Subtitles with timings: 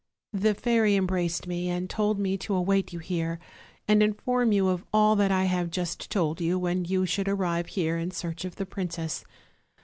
[0.33, 3.37] The fairy embraced me, and told me to await you here,
[3.87, 7.67] and inform you of all that I have just told you when you should arrive
[7.67, 9.23] here in search of the princess.